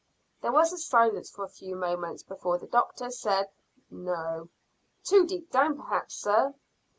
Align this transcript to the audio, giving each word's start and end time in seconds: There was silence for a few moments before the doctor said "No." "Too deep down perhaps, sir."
There 0.41 0.51
was 0.51 0.83
silence 0.83 1.29
for 1.29 1.43
a 1.43 1.47
few 1.47 1.75
moments 1.75 2.23
before 2.23 2.57
the 2.57 2.65
doctor 2.65 3.11
said 3.11 3.51
"No." 3.91 4.49
"Too 5.03 5.27
deep 5.27 5.51
down 5.51 5.77
perhaps, 5.77 6.15
sir." 6.15 6.55